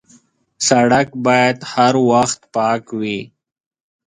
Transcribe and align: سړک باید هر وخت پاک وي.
سړک 0.67 1.07
باید 1.25 1.57
هر 1.73 1.93
وخت 2.11 2.39
پاک 2.55 2.83
وي. 2.99 3.19